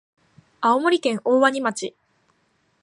[0.61, 1.93] 青森県大鰐町